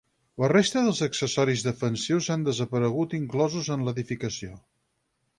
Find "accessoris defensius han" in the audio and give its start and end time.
1.07-2.45